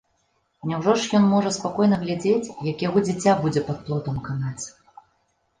Няўжо 0.69 0.95
ж 1.01 1.19
ён 1.19 1.27
можа 1.33 1.51
спакойна 1.57 1.99
глядзець, 2.03 2.53
як 2.71 2.77
яго 2.87 3.05
дзіця 3.07 3.37
будзе 3.45 3.61
пад 3.69 3.77
плотам 3.91 4.17
канаць! 4.31 4.65